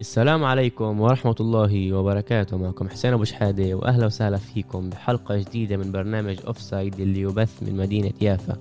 [0.00, 2.56] السلام عليكم ورحمة الله وبركاته.
[2.56, 7.76] معكم حسين أبو شحادة وأهلا وسهلا فيكم بحلقة جديدة من برنامج Offside اللي يبث من
[7.76, 8.56] مدينة يافا.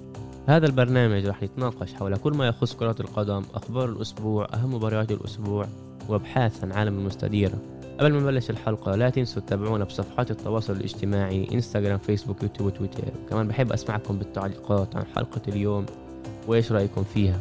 [0.48, 5.68] هذا البرنامج راح يتناقش حول كل ما يخص كرة القدم أخبار الأسبوع أهم مباريات الأسبوع
[6.10, 7.62] وأبحاث عن عالم المستديرة
[8.00, 13.48] قبل ما نبلش الحلقة لا تنسوا تتابعونا بصفحات التواصل الاجتماعي انستغرام فيسبوك يوتيوب وتويتر كمان
[13.48, 15.86] بحب أسمعكم بالتعليقات عن حلقة اليوم
[16.48, 17.40] وإيش رأيكم فيها.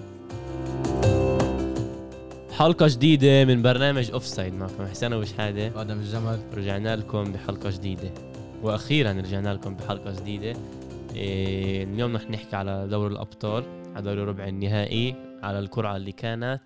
[2.56, 6.40] حلقة جديدة من برنامج offside معكم حسين أبو شحاده آدم الجمل.
[6.54, 8.10] رجعنا لكم بحلقة جديدة.
[8.62, 10.58] وأخيرا رجعنا لكم بحلقة جديدة.
[11.14, 13.64] إيه اليوم رح نحكي على دوري الأبطال
[13.94, 16.60] على دوري ربع النهائي على القرعة اللي كانت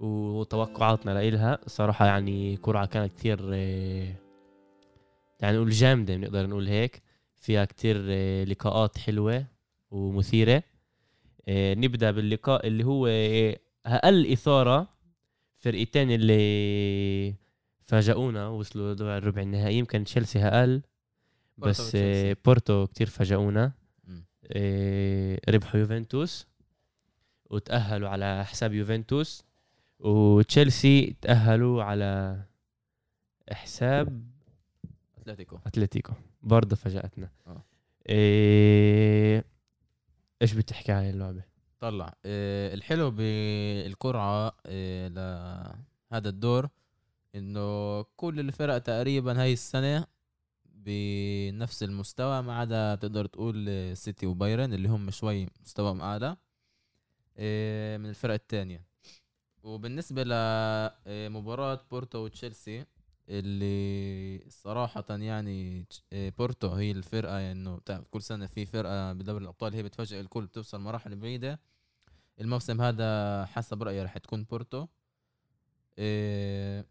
[0.00, 1.58] وتوقعاتنا لإلها.
[1.66, 4.20] صراحة يعني قرعة كانت كثير إيه
[5.40, 7.02] يعني نقول جامدة بنقدر نقول هيك.
[7.36, 9.44] فيها كتير إيه لقاءات حلوة
[9.90, 10.62] ومثيرة.
[11.48, 14.93] إيه نبدأ باللقاء اللي هو إيه أقل إثارة
[15.64, 17.34] فرقتين اللي
[17.80, 20.82] فاجئونا وصلوا لدور الربع النهائي يمكن تشيلسي أقل
[21.58, 21.98] بس بورتو.
[21.98, 23.72] آه، بورتو كتير فاجئونا.
[24.46, 26.46] آه، ربحوا يوفنتوس
[27.50, 29.44] وتأهلوا على حساب يوفنتوس
[29.98, 32.42] وتشيلسي تأهلوا على
[33.52, 34.24] حساب
[35.18, 37.64] أتلتيكو أتلتيكو برضه فاجأتنا آه.
[38.08, 39.44] إيه...
[40.42, 41.42] إيش بتحكي عن اللعبة؟
[41.84, 42.14] طلع.
[42.24, 46.68] آه الحلو بالقرعة آه لهذا الدور
[47.34, 50.06] إنه كل الفرق تقريبا هاي السنة
[50.66, 56.36] بنفس المستوى ما عدا تقدر تقول آه، سيتي وبايرن اللي هم شوي مستواهم أعلى
[57.36, 58.84] آه من الفرق الثانية
[59.62, 62.86] وبالنسبة لمباراه بورتو وتشيلسي
[63.28, 69.44] اللي صراحة يعني آه، بورتو هي الفرقة يعني إنه بتعرف كل سنة في فرقة بدوري
[69.44, 71.60] الأبطال هي بتفاجئ الكل بتوصل مراحل بعيدة.
[72.40, 74.86] الموسم هذا حسب رأيي رح تكون بورتو.
[75.98, 76.86] إيه،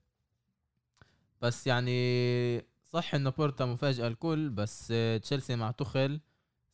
[1.41, 6.19] بس يعني صح إنه بورتا مفاجأة الكل بس تشيلسي مع تخل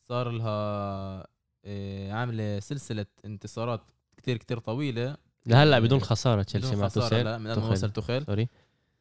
[0.08, 1.26] صار لها
[1.64, 3.80] إيه، عاملة سلسلة انتصارات
[4.16, 5.16] كتير كتير طويلة.
[5.46, 7.72] لهلأ إيه، بدون خسارة تشيلسي بدون مع لا من قبل ما تخل.
[7.72, 8.48] وصل تخل سوري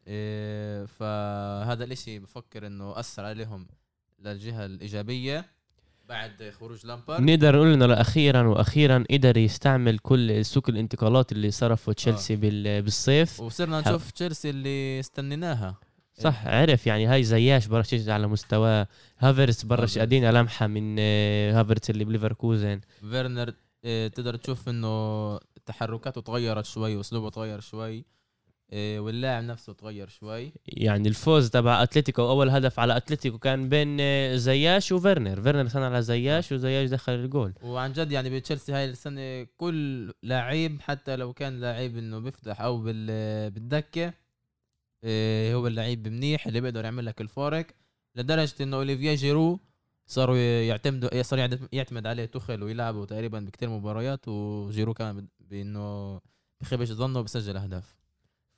[0.08, 3.68] إيه، فهذا الإشي بفكر إنه أثر عليهم
[4.20, 5.59] للجهة الإيجابية.
[6.10, 7.22] بعد خروج لامبارد.
[7.22, 13.40] نقدر نقول إنه أخيرا وأخيرا قدر يستعمل كل سوق الانتقالات اللي صرفه تشيلسي بال- بالصيف.
[13.40, 13.82] وصرنا.
[13.82, 15.76] نشوف تشيلسي اللي استنيناها.
[16.14, 18.86] صح عرف يعني هاي زياش برش يجي على مستوى.
[19.20, 19.98] هافرتس برضه.
[19.98, 22.82] قادرين نلمحه من آه، هافرتس اللي بليفركوزن.
[23.10, 23.54] فيرنر
[23.86, 27.90] إيه، تقدر تشوف إنه تحركاته تغيرت شوي وأسلوبه تغير شوي.
[27.90, 28.04] إيه،
[28.74, 30.52] واللاعب نفسه تغير شوي.
[30.68, 35.42] يعني الفوز تبع أتلتيكو أول هدف على أتلتيكو كان بين آه، زياش وفيرنر.
[35.42, 37.54] فيرنر صنع على زياش وزياش دخل الجول.
[37.62, 42.78] وعن جد يعني بتشيلسي هاي السنة كل لعيب حتى لو كان لعيب إنه بيفتح أو
[42.78, 44.14] بال- بالدكة
[45.04, 47.66] إيه، هو اللعيب منيح اللي بيقدر يعمل لك الفارق.
[48.16, 49.60] لدرجة إنه أوليفيا جيرو
[50.08, 51.40] صاروا يعتمدوا صار
[51.74, 56.20] يعتمد- عليه تخل ويلعبوا تقريبا بكتير مباريات وجيرو كمان بإنه
[56.62, 57.99] بخيبش ظنه وبسجل أهداف.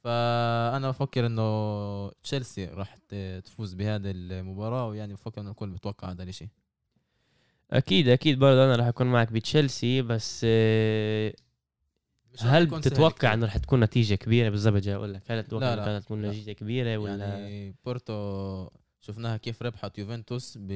[0.04, 2.96] فأنا بفكر إنه تشيلسي راح
[3.44, 6.48] تفوز بهذه المباراة ويعني بفكر إنه الكل بتوقع هذا الشيء
[7.72, 10.46] أكيد أكيد برضه أنا راح أكون معك بتشيلسي بس
[12.40, 15.86] هل بتتوقع إنه رح تكون نتيجة كبيرة بالضبط جاي أقول لك هل تتوقع إنه.
[15.86, 16.22] كانت تكون.
[16.22, 18.68] نتيجة كبيرة ولا يعني بورتو
[19.02, 20.72] شفناها كيف ربحت يوفنتوس ب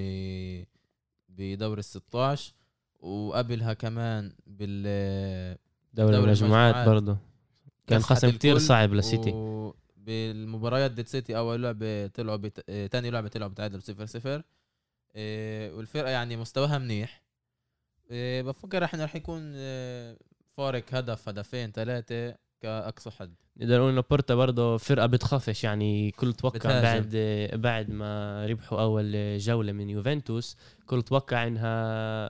[1.29, 2.53] بدوري ال 16
[2.99, 5.57] وقبلها كمان بال
[5.93, 6.87] دوري المجموعات.
[6.87, 7.17] برضه
[7.87, 9.31] كان خصم كتير صعب للسيتي.
[9.97, 12.63] بالمباريات ضد سيتي أول لعبة طلعوا بت...
[12.69, 14.43] آه، تاني لعبة طلعوا بتعادلوا 0 0
[15.77, 17.21] والفرقة يعني مستواها منيح.
[18.11, 20.17] آه، بفكر إحنا رح يكون آه،
[20.57, 23.33] فارق هدف هدفين ثلاثة كأقصى حد.
[23.57, 26.81] نقدر نقول إنه بورتا برضه فرقة بتخافش يعني كل توقع.
[26.81, 27.09] بعد
[27.53, 32.27] بعد ما ربحوا أول جولة من يوفنتوس كل توقع إنها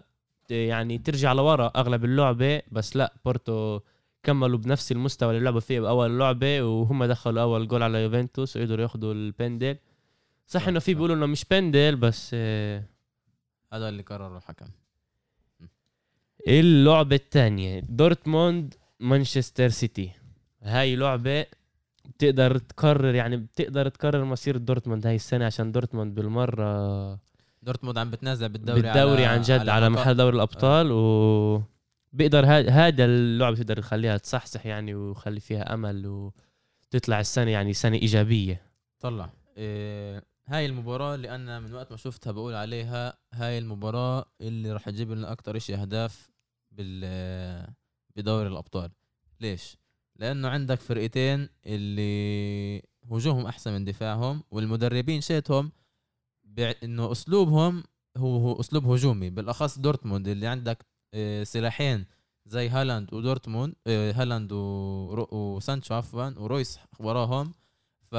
[0.48, 3.80] ت- يعني ترجع لورا أغلب اللعبة بس لا بورتو
[4.26, 8.82] كملوا بنفس المستوى اللي لعبوا فيه بأول لعبة وهم دخلوا أول جول على يوفنتوس وقدروا
[8.82, 9.78] ياخذوا البندل
[10.48, 10.94] صح إنه في.
[10.94, 12.84] بيقولوا إنه مش بندل بس آه،
[13.74, 14.66] هذا اللي قرره الحكم.
[16.48, 20.12] اللعبة الثانية دورتموند مانشستر سيتي.
[20.62, 21.46] هاي لعبة
[22.06, 27.20] بتقدر تقرر يعني بتقدر تقرر مصير دورتموند هاي السنة عشان دورتموند بالمرة
[27.64, 31.62] دورتموند عم بتنازع بالدوري بالدوري عن جد على, مقا- محل دوري الأبطال و
[32.16, 38.62] بيقدر هذا اللعبة بتقدر تخليها تصحصح يعني ويخلي فيها أمل وتطلع السنة يعني سنة إيجابية.
[39.00, 39.30] طلع.
[39.58, 44.90] إيه هاي المباراة اللي أنا من وقت ما شفتها بقول عليها هاي المباراة اللي راح
[44.90, 46.32] تجيب لنا أكتر إشي أهداف
[46.72, 47.68] بال
[48.16, 48.92] بدوري الأبطال.
[49.42, 49.78] ليش؟
[50.16, 55.72] لأنه عندك فرقتين اللي هجومهم أحسن من دفاعهم والمدربين شيتهم
[56.44, 56.74] بع...
[56.84, 57.84] إنه أسلوبهم
[58.18, 60.86] هو هو أسلوب هجومي بالأخص دورتموند اللي عندك
[61.44, 62.06] سلاحين
[62.46, 67.54] زي هالاند ودورتموند آه، هالاند وسانشو عفوا ورويس وراهم.
[68.12, 68.14] ف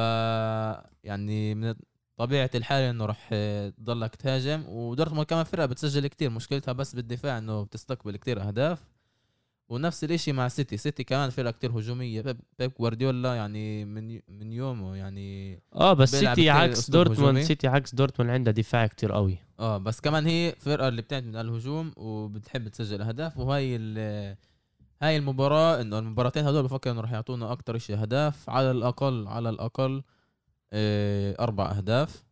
[1.05, 1.75] يعني من
[2.17, 4.65] طبيعة الحال إنه راح آه، تضلك تهاجم.
[4.69, 6.31] ودورتموند كمان فرقة بتسجل كتير.
[6.31, 8.96] مشكلتها بس بالدفاع إنه بتستقبل كتير أهداف.
[9.69, 10.77] ونفس الإشي مع سيتي.
[10.77, 12.21] سيتي كمان فرقة كتير هجومية.
[12.23, 17.41] بيب, بيب جوارديولا يعني من من يومه يعني آه بس سيتي عكس دورتموند.
[17.41, 19.39] سيتي عكس دورتموند عندها دفاع كتير قوي.
[19.61, 23.39] آه بس كمان هي فرقة اللي بتعتمد على الهجوم وبتحب تسجل أهداف.
[23.39, 24.37] وهي ال-
[25.03, 28.51] هاي المباراة إنه المباراتين هدول بفكر إنه راح يعطونا أكتر شيء أهداف.
[28.51, 30.03] على الاقل على الأقل
[30.73, 32.23] آه، أربع أهداف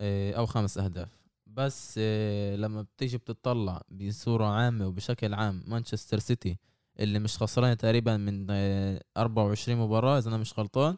[0.00, 1.08] آه، أو خمس أهداف.
[1.54, 6.58] بس آه، لما بتيجي بتطلع بصورة عامة وبشكل عام مانشستر سيتي
[7.00, 10.96] اللي مش خسران تقريبا من آه، 24 مباراة إذا أنا مش غلطان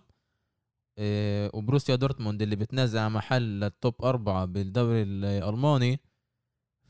[0.99, 6.01] آه، وبروسيا دورتموند اللي بتنازع محل لل top أربعة بالدوري الألماني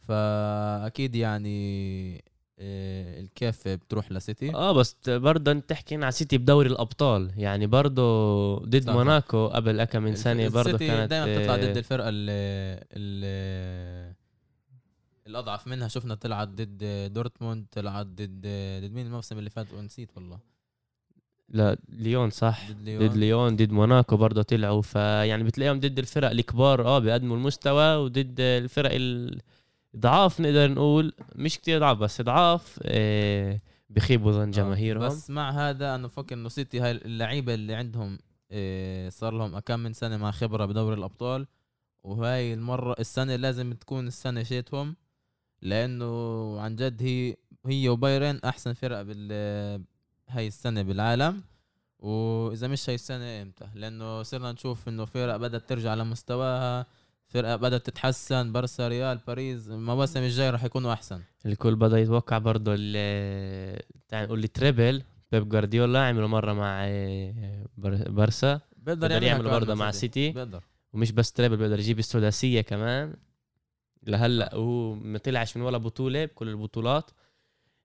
[0.09, 2.25] فأكيد يعني
[2.59, 7.31] آه، الكفة بتروح لسيتي آه بس برضه أنت تحكي على سيتي بدوري الأبطال.
[7.37, 8.91] يعني برضه ضد.
[8.91, 12.33] موناكو قبل كم من سنه برضه كانت دايما بتطلع آه، ضد الفرقة اللي,
[12.93, 14.15] اللي
[15.27, 15.89] الأضعف منها.
[15.89, 18.47] شفنا طلعت ضد دورتموند طلعت ضد
[18.83, 20.39] ضد مين الموسم اللي فات؟ ونسيت والله.
[21.49, 23.57] لا ليون صح؟ ضد ليون ضد ليون.
[23.57, 24.83] ضد موناكو برضه طلعوا.
[24.83, 28.91] فيعني بتلاقيهم ضد الفرق الكبار آه بيقدموا المستوى وضد الفرق
[29.95, 33.61] الضعاف نقدر نقول مش كتير ضعاف بس ضعاف آه
[33.91, 35.07] بخيبوا ظن آه، جماهيرهم.
[35.07, 38.19] بس مع هذا أنا بفكر إنه سيتي هاي اللعيبة اللي عندهم
[38.51, 41.47] إيه، صار لهم كم من سنة مع خبرة بدوري الأبطال
[42.03, 44.97] وهاي المرة السنة لازم تكون السنة شيتهم
[45.63, 47.37] لأنه عن جد هي
[47.67, 49.33] هي وبايرن أحسن فرق بال
[50.29, 51.43] هاي السنة بالعالم.
[51.99, 56.87] وإذا مش هاي السنة إمتى؟ لأنه صرنا نشوف إنه فرق بدأت ترجع لمستواها.
[57.35, 61.21] فرقة بدأت تتحسن برسا ريال باريس المواسم الجايه راح يكونوا أحسن.
[61.47, 65.03] الكل بدأ يتوقع برضه ال- تعال نقول ال treble
[65.33, 70.31] بيب جوارديولا عملوا مرة مع آه، بر- برسا بيقدر يعملوا كمان برضه مع سيتي.
[70.33, 70.65] بيقدر.
[70.93, 73.15] ومش بس treble بيقدر يجيب السداسية كمان.
[74.03, 77.11] لهلأ وهو ما طلعش من ولا بطولة بكل البطولات.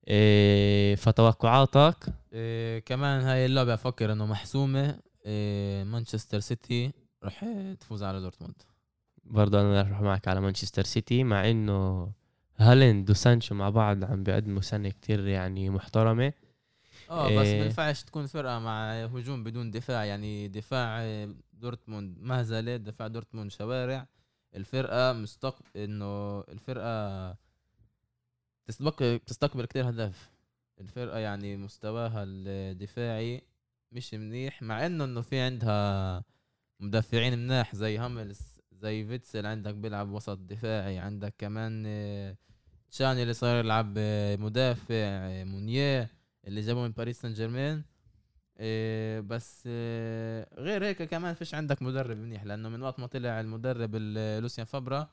[0.07, 1.95] إيه فتوقعاتك؟
[2.33, 4.99] إيه كمان هاي اللعبة أفكر إنه محسومة.
[5.25, 6.91] إيه مانشستر سيتي
[7.23, 7.45] رح
[7.79, 8.61] تفوز على دورتموند.
[9.29, 12.11] برضه أنا رح أروح معك على مانشستر سيتي مع إنه
[12.57, 16.33] هالاند وسانشو مع بعض عم بيقدموا سنة كتير يعني محترمة.
[17.09, 17.59] آه بس إيه.
[17.59, 21.03] ما ينفعش تكون فرقة مع هجوم بدون دفاع يعني دفاع
[21.53, 24.07] دورتموند مهزلة دفاع دورتموند شوارع.
[24.55, 27.35] الفرقة مستق إنه الفرقة
[28.65, 30.31] تستقبل تستقبل كتير أهداف
[30.81, 33.41] الفرقة يعني مستواها الدفاعي
[33.91, 36.23] مش منيح مع إنه إنه في عندها
[36.79, 42.35] مدافعين مناح زي هاملز زي فيتسل عندك بيلعب وسط دفاعي عندك كمان آه،
[42.91, 46.09] تشاني اللي صار يلعب آه، مدافع آه، مونيه
[46.47, 47.83] اللي جابوه من باريس سان جيرمان
[49.27, 49.67] بس
[50.57, 54.65] غير هيك كمان فيش عندك مدرب منيح لأنه من وقت ما طلع المدرب ال- لوسيان
[54.65, 55.09] فابرا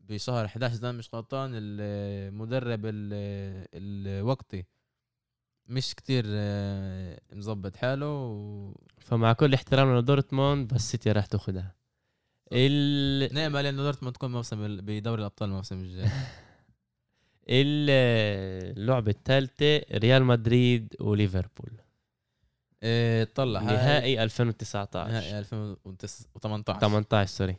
[0.00, 4.64] بشهر 11 إذا مش غلطان المدرب ال- الوقتي
[5.66, 6.24] مش كتير
[7.32, 8.74] مظبط حاله و...
[8.98, 11.74] فمع كل احترامنا لدورتموند بس سيتي راح تاخذها
[12.52, 13.34] ال...
[13.34, 16.04] نامل انه دورتموند تكون موسم بدوري الأبطال الموسم الجاي.
[17.48, 17.90] ال-
[18.78, 21.70] اللعبة الثالثة ريال مدريد وليفربول.
[22.82, 23.62] إيه طلع.
[23.62, 27.56] نهائي 2019 نهائي 2018 18 sorry.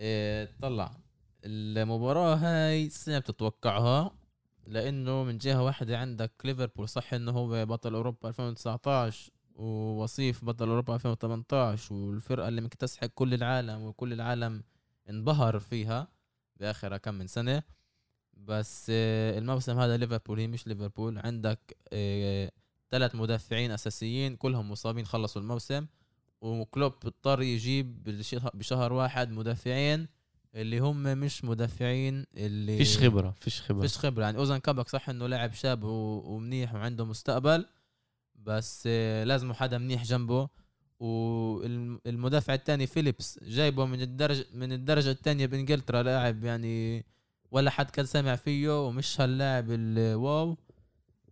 [0.00, 0.92] إيه طلع.
[1.44, 4.10] المباراة هاي السنة بتتوقعها
[4.66, 9.30] لأنه من جهة واحدة عندك ليفربول صح إنه هو بطل أوروبا 2019
[9.60, 14.62] ووصيف بطل أوروبا 2018 والفرقة اللي مكتسحة كل العالم وكل العالم
[15.10, 16.08] انبهر فيها
[16.56, 17.62] بآخر كم من سنة.
[18.34, 21.18] بس آه، الموسم هذا ليفربول هي مش ليفربول.
[21.18, 21.76] عندك
[22.90, 25.86] ثلاث مدافعين أساسيين كلهم مصابين خلصوا الموسم.
[26.40, 28.04] وكلوب اضطر يجيب
[28.54, 30.08] بشهر واحد مدافعين
[30.54, 33.80] اللي هم مش مدافعين اللي فيش خبرة فيش خبرة.
[33.80, 34.22] فيش خبرة.
[34.24, 37.66] يعني اوزن كابك صح إنه لاعب شاب ومنيح وعنده مستقبل.
[38.46, 38.86] بس
[39.24, 40.48] لازم حدا منيح جنبه.
[41.00, 47.04] والمدافع الثاني فيليبس جايبه من الدرجه من الدرجة الثانية بإنجلترا لاعب يعني
[47.50, 50.56] ولا حد كان سامع فيه ومش هاللاعب الواو.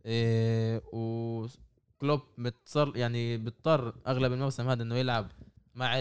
[0.07, 5.31] إيه وكلوب متصر يعني بيضطر أغلب الموسم هذا إنه يلعب
[5.75, 5.99] مع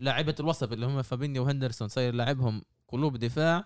[0.00, 1.88] لاعيبة الوسط اللي هم فابينيو وهندرسون.
[1.88, 3.64] صاير لاعبهم قلوب دفاع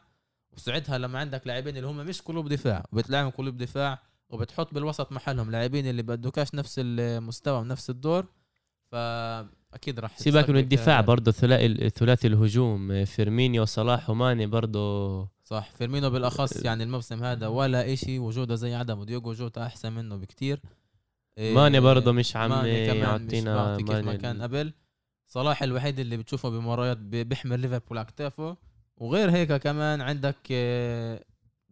[0.53, 4.03] وساعتها لما عندك لاعبين اللي هم مش قلوب دفاع وبتلاعبهم قلوب دفاع
[4.35, 8.27] وبتحط بالوسط محلهم لاعبين اللي بدوكاش نفس المستوى ونفس الدور
[8.93, 11.01] فأكيد راح سيبك من الدفاع.
[11.01, 17.93] برضه ثلاثي ثلاثي الهجوم فيرمينيو صلاح وماني برضه صح فيرمينو بالأخص يعني الموسم هذا ولا
[17.93, 19.05] إشي وجوده زي عدمه.
[19.05, 20.61] ديوجو جوتا أحسن منه بكتير.
[21.39, 24.73] إيه، ماني برضه مش عم يعطينا كيف ما كان قبل
[25.27, 28.57] صلاح الوحيد اللي بتشوفه بمباريات بيحمل ليفربول على كتافه.
[28.97, 31.25] وغير هيك كمان عندك آه،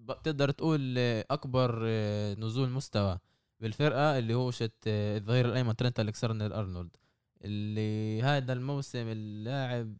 [0.02, 0.98] بتقدر تقول
[1.30, 3.18] أكبر آه، نزول مستوى
[3.60, 6.96] بالفرقة اللي هو شت آه، الظهير الأيمن ترنت الكسندر أرنولد.
[7.44, 9.96] اللي هذا الموسم اللاعب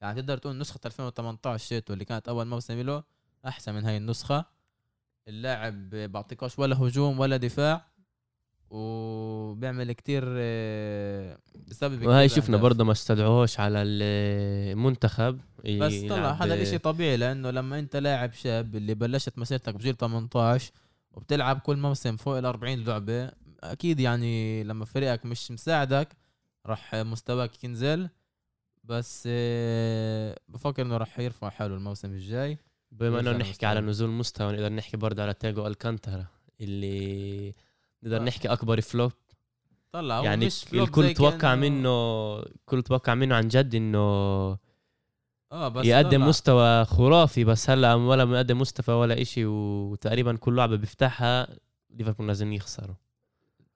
[0.00, 3.04] يعني تقدر تقول نسخة 2018 شيتو اللي كانت أول موسم له
[3.46, 4.44] أحسن من هاي النسخة.
[5.28, 7.86] اللاعب بعطيكوش ولا هجوم ولا دفاع
[8.70, 11.38] وبيعمل كتير آه،
[11.72, 12.56] بسبب وهي شفنا.
[12.56, 18.32] برضه ما استدعوهوش على المنتخب بس طلع يلعب- هذا الاشي طبيعي لأنه لما أنت لاعب
[18.32, 20.72] شاب اللي بلشت مسيرتك بجيل 18
[21.12, 23.30] وبتلعب كل موسم فوق ال 40 لعبة
[23.64, 26.08] أكيد يعني لما فريقك مش مساعدك
[26.66, 28.08] راح مستواك ينزل
[28.84, 32.58] بس آه، بفكر إنه راح يرفع حاله الموسم الجاي
[32.92, 33.90] بما إنه نحكي على لمستواه.
[34.06, 36.26] نزول مستوى نقدر نحكي برضه على تياجو ألكانتارا
[36.60, 37.52] اللي
[38.02, 38.20] نقدر آه.
[38.24, 39.12] نحكي أكبر فلوب
[39.92, 41.90] طلع هو يعني مش الكل توقع منه
[42.38, 43.98] الكل توقع منه عن جد إنه
[45.52, 46.26] آه بس يقدم طلع.
[46.26, 51.48] مستوى خرافي بس هلأ ولا مقدم مستوى ولا إشي وتقريبا كل لعبة بيفتحها
[51.90, 52.94] ليفربول لازم يخسروا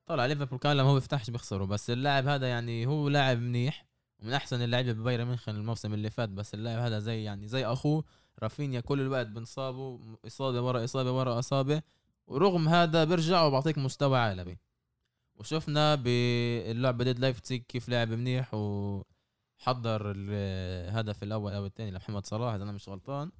[0.06, 3.86] طلع ليفربول كان لما هو بيفتحش بيخسروا بس اللاعب هذا يعني هو لاعب منيح
[4.22, 8.04] ومن أحسن اللعيبة ببايرن ميونخ الموسم اللي فات بس اللاعب هذا زي يعني زي أخوه
[8.42, 11.82] رافينيا كل الوقت بنصابه إصابة ورا إصابة ورا إصابة
[12.26, 14.56] ورغم هذا بيرجع وبعطيك مستوى عالمي
[15.36, 22.64] وشفنا باللعبه ضد لايفتسيج كيف لعب منيح وحضر الهدف الأول أو الثاني لمحمد صلاح إذا
[22.64, 23.30] أنا مش غلطان.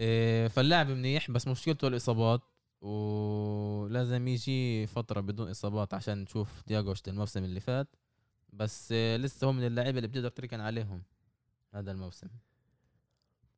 [0.00, 2.40] إيه، فاللاعب منيح بس مشكلته الإصابات
[2.80, 7.96] ولازم يجي فترة بدون إصابات عشان نشوف تياغو شت الموسم اللي فات.
[8.52, 11.02] بس آه، لسه هو من اللعيبة اللي بتقدر تركن عليهم
[11.74, 12.28] هذا الموسم.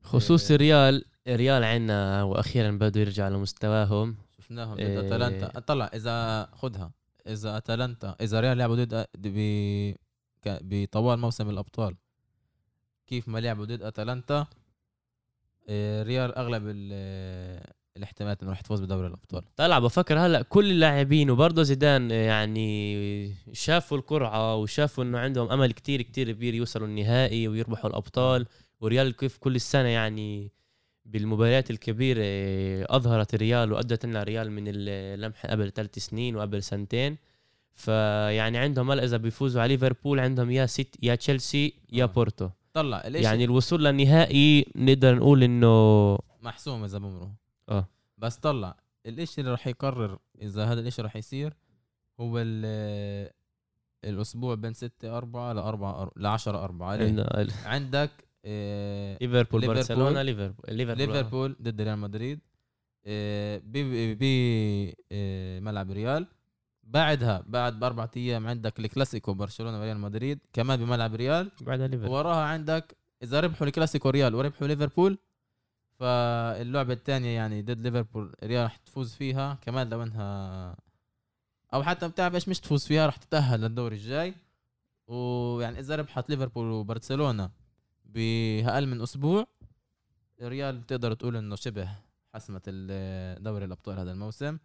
[0.03, 0.55] خصوص إيه.
[0.57, 4.17] الريال الريال عنا وأخيرا بده يرجع لمستواهم.
[4.39, 5.01] شفناهم ضد إيه.
[5.01, 6.91] اتلانتا طلع إذا خدها.
[7.29, 9.07] إذا أتلانتا إذا ريال لعبوا ضد
[10.47, 11.95] بطوال موسم الأبطال.
[13.07, 14.47] كيف ما لعبوا ضد أتلانتا
[15.69, 19.43] إيه، ريال أغلب ال- الاحتمالات إنه راح تفوز بدوري الأبطال.
[19.57, 26.03] طلع بفكر هلأ كل اللاعبين وبرضه زيدان يعني شافوا القرعه وشافوا إنه عندهم أمل كتير
[26.03, 28.47] كتير كبير يوصلوا النهائي ويربحوا الأبطال.
[28.81, 30.53] وريال كيف كل السنة يعني
[31.09, 32.23] بالمباريات الكبيرة
[32.97, 37.17] أظهرت الريال وأدت لنا ريال من اللمحه قبل ثلاث سنين وقبل سنتين
[37.75, 42.07] فيعني عندهم هلا إذا بيفوزوا على ليفربول عندهم يا سيت يا تشيلسي يا آه.
[42.07, 47.29] بورتو طلع الاشي يعني الوصول للنهائي نقدر نقول إنه محسوم إذا بمروا
[47.69, 47.87] آه.
[48.19, 51.53] بس طلع الإشي اللي راح يقرر إذا هذا الإشي راح يصير
[52.21, 53.31] هو ال-
[54.05, 59.75] الأسبوع بين 6 4 ل 4 ل 10 4 ليه؟ عندنا عندك آه، ليفربول ليفربول.
[59.77, 62.41] برشلونة ليفربول ليفربول ليفربول ضد ريال مدريد.
[63.07, 66.27] آه، ب- آه، ملعب ريال.
[66.83, 71.51] بعدها بعد بأربع أيام عندك الكلاسيكو برشلونة وريال مدريد كمان بملعب ريال.
[71.61, 72.15] بعدها ليفربول.
[72.17, 75.19] وراها عندك إذا ربحوا الكلاسيكو ريال وربحوا ليفربول
[75.99, 79.59] فاللعبة الثانية يعني ضد ليفربول ريال راح تفوز فيها.
[79.63, 80.77] كمان لو إنها
[81.75, 84.35] أو حتى بتعرف إيش مش تفوز فيها راح تتأهل للدور الجاي.
[85.07, 87.51] ويعني إذا ربحت ليفربول وبرشلونة
[88.09, 89.47] بأقل من أسبوع
[90.43, 91.89] ريال تقدر تقول إنه شبه
[92.35, 94.59] حسمت ال- دوري الأبطال هذا الموسم.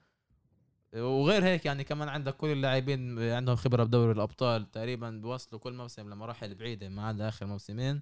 [0.96, 6.10] وغير هيك يعني كمان عندك كل اللاعبين عندهم خبرة بدوري الأبطال تقريبا بيوصلوا كل موسم
[6.10, 8.02] لمراحل بعيدة ما عدا آخر موسمين.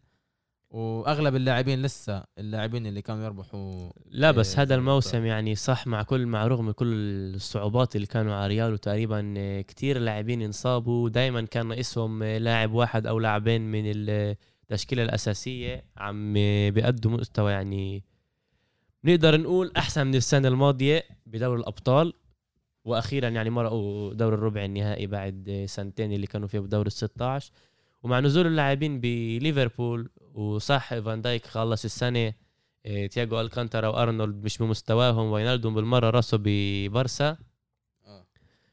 [0.69, 6.03] وأغلب اللاعبين لسه اللاعبين اللي كانوا يربحوا لا بس إيه، هذا الموسم يعني صح مع
[6.03, 6.87] كل مع رغم كل
[7.35, 13.19] الصعوبات اللي كانوا على ريال وتقريبا كتير لاعبين انصابوا دائما كان ناقصهم لاعب واحد أو
[13.19, 13.83] لاعبين من
[14.71, 16.33] التشكيلة الأساسية عم
[16.69, 18.03] بيقدموا مستوى يعني
[19.03, 22.13] نقدر نقول أحسن من السنة الماضية بدوري الأبطال.
[22.85, 27.51] وأخيرا يعني مرقوا دور الربع النهائي بعد سنتين اللي كانوا فيه بدور ال 16
[28.03, 32.33] ومع نزول اللاعبين بليفربول وصح فان دايك خلص السنة
[32.85, 37.37] إيه، تياجو ألكانتارا وأرنولد مش بمستواهم وينالدوم بالمرة راسه ببرسا
[38.05, 38.25] آه.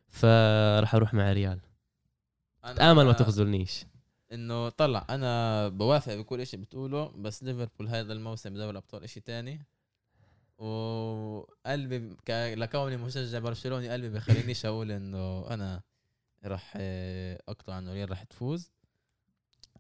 [0.09, 1.61] فراح أروح مع ريال.
[2.77, 3.85] تأمل ما تخذلنيش.
[4.33, 9.67] إنه طلع أنا بوافق بكل شيء بتقوله بس ليفربول هذا الموسم بدوري الأبطال إشي تاني.
[10.59, 12.31] وقلبي ك...
[12.31, 15.83] لكوني مشجع برشلوني قلبي بخلينيش أقول إنه أنا
[16.45, 18.73] راح آه، أقطع إنه ريال راح تفوز.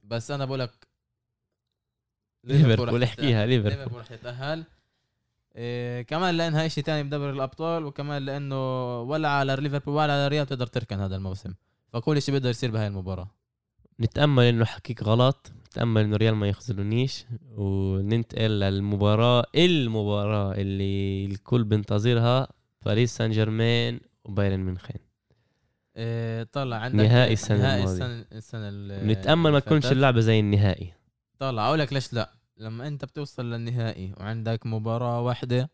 [0.04, 0.88] بس أنا بقول لك
[2.44, 3.46] ليفربول احكيها.
[3.46, 3.78] ليفربول.
[3.78, 4.64] ليفربول راح يتأهل.
[5.56, 10.46] إيه كمان لانها إشي تاني بدوري الأبطال وكمان لأنه ولا على ليفربول ولا على ريال
[10.46, 11.54] تقدر تركن هذا الموسم.
[11.92, 13.37] فكل شيء بيقدر يصير بهاي المباراة.
[14.00, 17.24] نتأمل إنه حكيك غلط نتأمل إنه ريال ما يخذلونيش
[17.56, 22.48] وننتقل للمباراة المباراة اللي الكل بينتظرها
[22.84, 24.96] باريس سان جيرمان وبايرن ميونخين.
[25.96, 27.84] إيه طلع عندك نهائي السنة نهائي.
[27.84, 29.86] السنة السنة ال- نتامل ما تكونش.
[29.92, 30.92] اللعبة زي النهائي.
[31.38, 31.66] طلع.
[31.68, 32.32] أقول لك ليش لا.
[32.58, 35.70] لما أنت بتوصل للنهائي وعندك مباراة واحدة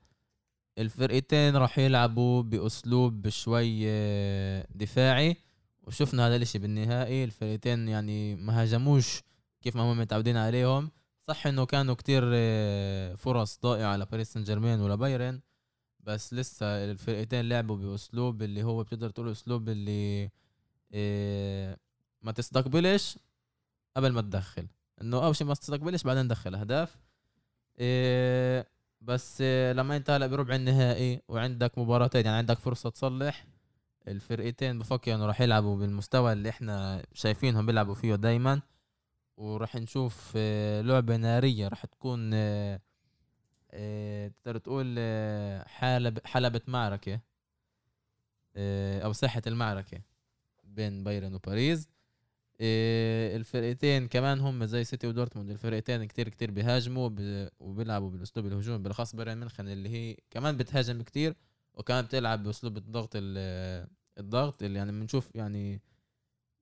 [0.78, 5.36] الفرقتين راح يلعبوا بأسلوب شوي آه، دفاعي.
[5.86, 9.22] وشفنا هذا الإشي بالنهائي الفرقتين يعني ما هاجموش
[9.62, 10.90] كيف ما هم متعودين عليهم.
[11.22, 15.40] صح إنه كانوا كتير آه، فرص ضائعة على باريس سان جيرمان ولا بايرن
[16.00, 20.30] بس لسه الفرقتين لعبوا بأسلوب اللي هو بتقدر تقول أسلوب اللي
[20.94, 21.76] آه،
[22.22, 23.18] ما تستقبلش
[23.96, 24.66] قبل ما تدخل.
[25.00, 26.96] إنه أول شيء ما تستقبلش بعدين دخل أهداف.
[27.78, 28.68] إيه
[29.00, 33.46] بس لما أنت هلأ بربع النهائي وعندك مباراتين يعني عندك فرصة تصلح
[34.08, 38.62] الفرقتين بفكر انه راح يلعبوا بالمستوى اللي إحنا شايفينهم بيلعبوا فيه دايما.
[39.36, 42.82] وراح نشوف إيه لعبة نارية راح تكون إيه
[43.72, 44.98] إيه تقدر تقول
[45.66, 47.20] حلب حلبة معركة
[48.56, 50.00] إيه أو ساحة المعركة
[50.64, 51.88] بين بايرن وباريس.
[52.60, 55.50] الفرقتين كمان هم زي سيتي ودورتموند.
[55.50, 57.10] الفرقتين كتير كتير بيهاجموا
[57.60, 61.34] وبيلعبوا بالأسلوب الهجومي بالاخص بايرن ميونخ اللي هي كمان بتهاجم كتير.
[61.74, 63.88] وكمان بتلعب بأسلوب الضغط ال-
[64.18, 65.80] الضغط اللي يعني بنشوف يعني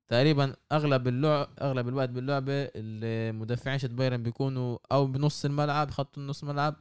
[0.08, 6.44] تقريبا أغلب اللعب أغلب الوقت باللعبة المدافعين شت بايرن بيكونوا أو بنص الملعب خط النص
[6.44, 6.76] ملعب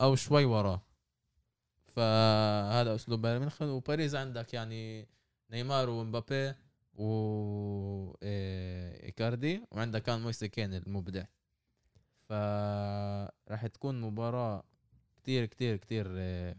[0.00, 0.82] أو شوي وراه.
[1.86, 3.62] فهذا أسلوب بايرن ميونخ.
[3.62, 5.08] وباريس عندك يعني
[5.50, 6.54] نيمار ومبابي
[6.94, 11.24] و إيه، إيكاردي وعندك كان مويسي كين المبدع.
[12.28, 14.64] فراح تكون مباراة
[15.16, 16.56] كتير كتير كتير إيه،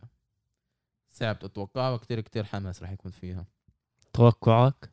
[1.14, 3.46] صعب تتوقعها وكتير كتير حماس راح يكون فيها.
[4.14, 4.92] توقعك؟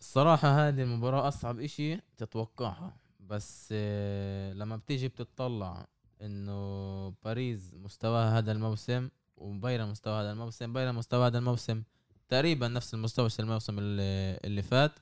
[0.00, 2.96] الصراحة هذه المباراة أصعب إشي تتوقعها.
[3.20, 5.86] بس إيه، لما بتيجي بتطلع
[6.22, 11.82] إنه باريس مستواها هذا الموسم وبايرن مستوى هذا الموسم بايرن مستوى هذا الموسم
[12.28, 14.92] تقريبا نفس المستوى الموسم اللي, اللي فات.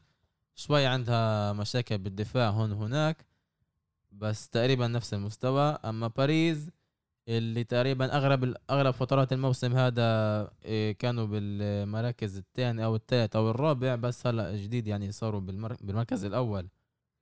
[0.55, 3.27] شوي عندها مشاكل بالدفاع هون وهناك
[4.13, 5.79] بس تقريبا نفس المستوى.
[5.85, 6.71] أما باريس
[7.29, 10.03] اللي تقريبا اغلب اغلب فترات الموسم هذا
[10.65, 15.77] إيه، كانوا بالمراكز الثاني أو الثالث أو الرابع بس هلأ جديد يعني صاروا بالمر...
[15.81, 16.69] بالمركز الأول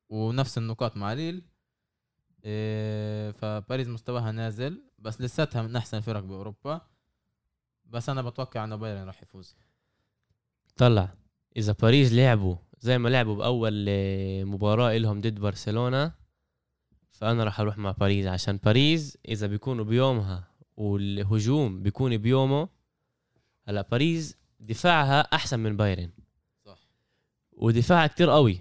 [0.08, 1.42] ونفس النقاط مع ليل.
[2.44, 6.80] إيه، فباريس مستواها نازل بس لساتها من أحسن الفرق بأوروبا.
[7.84, 9.56] بس أنا بتوقع إنه بايرن راح يفوز.
[10.76, 11.14] طلع.
[11.56, 16.12] إذا باريس لعبوا زي ما لعبوا بأول آه، مباراة لهم ضد برشلونة
[17.20, 20.44] فأنا راح أروح مع باريس عشان باريس إذا بيكونوا بيومها
[20.76, 22.68] والهجوم بيكون بيومه
[23.68, 26.11] هلا باريس دفاعها أحسن من بايرن.
[26.66, 26.78] صح.
[27.52, 28.61] ودفاعها كتير قوي.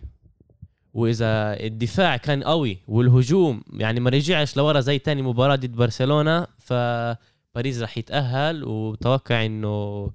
[0.93, 7.81] وإذا الدفاع كان قوي والهجوم يعني ما رجعش لورا زي تاني مباراة ضد برشلونة فباريس
[7.81, 8.63] راح يتأهل.
[8.63, 10.11] وتوقع إنه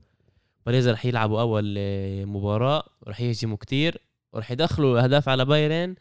[0.66, 1.74] باريس راح يلعبوا أول
[2.26, 4.00] مباراة وراح يهجموا كتير
[4.33, 5.94] وراح يدخلوا اهداف على بايرن.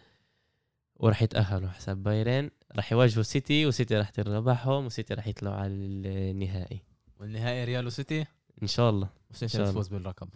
[0.99, 2.49] وراح يتأهلوا حساب بايرن.
[2.75, 6.81] راح يواجهوا سيتي وسيتي راح تربحهم وسيتي راح يطلعوا على النهائي.
[7.19, 8.25] والنهائي ريال وسيتي؟
[8.63, 9.09] إن شاء الله.
[9.31, 9.71] وسيتي شاء الله.
[9.71, 10.27] تفوز باللقب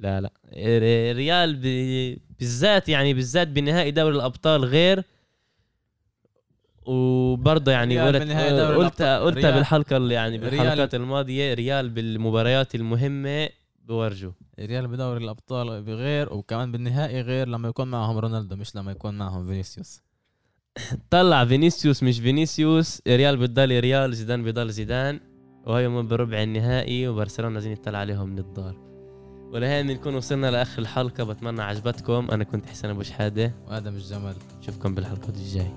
[0.00, 0.20] لا.
[0.20, 0.32] لا
[1.12, 5.02] ريال ب- بالذات يعني بالذات بنهائي دوري الأبطال غير.
[6.86, 8.22] وبرضه يعني قلت.
[9.02, 13.48] قلتها ريال- بالحلقة اللي يعني بالحلقات الماضية ريال بالمباريات المهمة
[13.84, 19.18] بورجوا ريال بدوري الأبطال بغير وكمان بالنهائي غير لما يكون معهم رونالدو مش لما يكون
[19.18, 20.00] معهم فينيسيوس.
[21.10, 25.20] طلع فينيسيوس مش فينيسيوس ريال بتضل ريال زيدان بضل زيدان.
[25.66, 28.76] وهي من بربع النهائي وبرشلونة لازم يطلع عليهم من الدار
[29.52, 32.28] ولهين بنكون وصلنا لآخر الحلقة بتمنى عجبتكم.
[32.30, 33.54] أنا كنت حسن أبو شحادة.
[33.68, 35.72] وادم الجمل نشوفكم بالحلقة الجاي